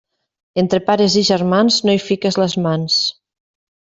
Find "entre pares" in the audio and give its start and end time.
0.61-1.17